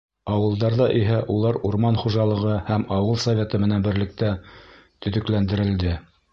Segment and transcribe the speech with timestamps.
[0.35, 4.33] Ауылдарҙа иһә улар урман хужалығы һәм ауыл Советы менән берлектә
[5.07, 5.97] төҙөкләндерелде.